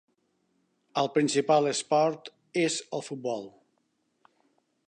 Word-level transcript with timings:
El 1.01 1.09
principal 1.17 1.69
esport 1.73 2.33
és 2.65 2.81
el 2.99 3.07
futbol. 3.11 3.49